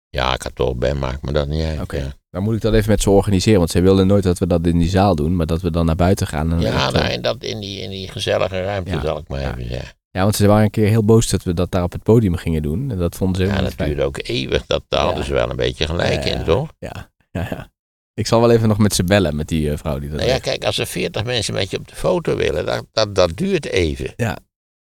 [0.09, 1.81] Ja, ik had toch ben, maakt me dat niet uit.
[1.81, 1.97] Oké.
[1.97, 4.47] Ja, Dan moet ik dat even met ze organiseren, want zij wilden nooit dat we
[4.47, 6.51] dat in die zaal doen, maar dat we dan naar buiten gaan.
[6.53, 9.27] En ja nou, eh, en dat in die, in die gezellige ruimte, Ja, zal ik
[9.27, 9.51] maar ja.
[9.57, 9.95] even zeggen.
[10.11, 12.35] ja, want ze waren een keer heel boos dat we dat daar op het podium
[12.35, 12.91] gingen doen.
[12.91, 14.65] En dat vonden ze Ja, dat duurde ook eeuwig.
[14.65, 16.69] Dat, daar hadden ze wel een beetje gelijk in, toch?
[16.79, 17.71] Ja, ja, ja.
[18.15, 20.31] Ik zal wel even nog met ze bellen, met die eh, vrouw die dat Nou
[20.31, 23.37] ja, kijk, als er veertig mensen met je op de foto willen, dat, dat, dat
[23.37, 24.13] duurt even.
[24.15, 24.37] Ja.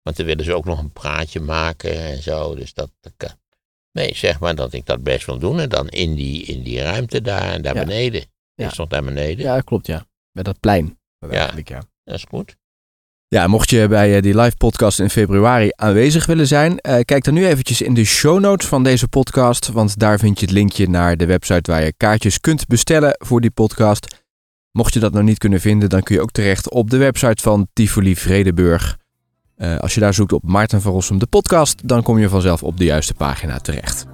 [0.01, 2.55] Want dan willen ze ook nog een praatje maken en zo.
[2.55, 3.29] Dus dat, dat kan.
[3.91, 5.59] Nee, zeg maar dat ik dat best wil doen.
[5.59, 7.83] En dan in die, in die ruimte daar en daar Ja.
[7.83, 8.23] beneden.
[8.55, 8.67] Ja.
[8.67, 9.45] Is toch daar beneden?
[9.45, 10.05] Ja, klopt, ja.
[10.31, 10.99] Met dat plein.
[11.19, 11.83] Eigenlijk, ja.
[12.03, 12.55] Dat is goed.
[13.43, 17.34] Mocht je bij eh, die live podcast in februari aanwezig willen zijn, eh, kijk dan
[17.34, 20.89] nu eventjes in de show notes van deze podcast, want daar vind je het linkje
[20.89, 24.24] naar de website waar je kaartjes kunt bestellen voor die podcast.
[24.71, 27.41] Mocht je dat nou niet kunnen vinden, dan kun je ook terecht op de website
[27.43, 28.98] van Tivoli Vredeburg.
[29.56, 32.63] Eh, als je daar zoekt op Maarten van Rossum de podcast, dan kom je vanzelf
[32.63, 34.06] op de juiste pagina terecht.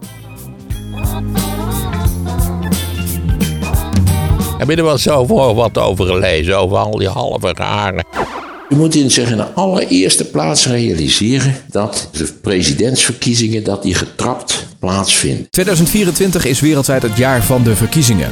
[4.58, 6.58] Heb je er wel zo voor wat over gelezen?
[6.58, 8.06] Over al die halve raren.
[8.72, 14.66] U moet in zich in de allereerste plaats realiseren dat de presidentsverkiezingen dat die getrapt
[14.80, 15.48] plaatsvinden.
[15.50, 18.32] 2024 is wereldwijd het jaar van de verkiezingen.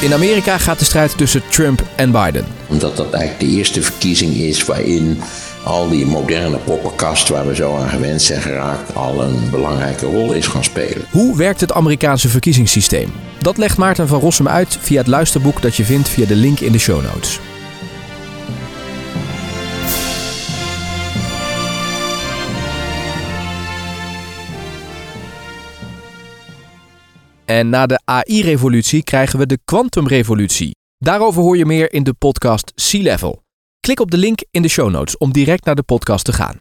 [0.00, 2.44] In Amerika gaat de strijd tussen Trump en Biden.
[2.68, 5.18] Omdat dat eigenlijk de eerste verkiezing is waarin
[5.64, 10.32] al die moderne poppenkast waar we zo aan gewend zijn geraakt al een belangrijke rol
[10.32, 11.04] is gaan spelen.
[11.10, 13.12] Hoe werkt het Amerikaanse verkiezingssysteem?
[13.38, 16.60] Dat legt Maarten van Rossum uit via het luisterboek dat je vindt via de link
[16.60, 17.40] in de show notes.
[27.46, 30.76] En na de AI-revolutie krijgen we de kwantumrevolutie.
[30.98, 33.42] Daarover hoor je meer in de podcast Sea Level.
[33.80, 36.56] Klik op de link in de show notes om direct naar de podcast te gaan.